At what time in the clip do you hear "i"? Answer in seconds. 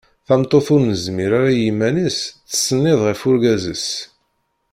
1.53-1.61